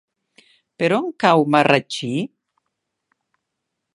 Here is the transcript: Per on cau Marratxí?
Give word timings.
Per 0.83 0.89
on 0.95 1.11
cau 1.25 1.45
Marratxí? 1.57 2.11